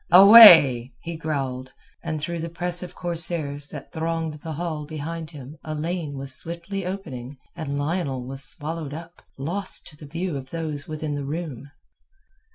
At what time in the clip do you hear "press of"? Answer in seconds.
2.49-2.95